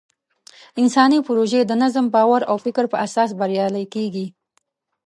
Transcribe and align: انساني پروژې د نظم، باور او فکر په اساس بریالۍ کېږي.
انساني 0.81 1.19
پروژې 1.27 1.61
د 1.65 1.71
نظم، 1.81 2.05
باور 2.15 2.41
او 2.49 2.55
فکر 2.65 2.85
په 2.91 2.97
اساس 3.05 3.29
بریالۍ 3.39 3.85
کېږي. 3.93 4.25